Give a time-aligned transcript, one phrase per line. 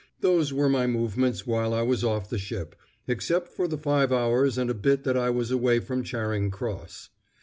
[0.21, 2.75] "Those were my movements while I was off the ship,
[3.07, 7.11] except for the five hours and a bit that I was away from Charing Cross.